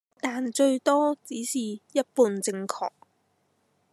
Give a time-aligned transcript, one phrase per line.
[0.19, 1.79] 但最多只是一
[2.15, 2.89] 半正確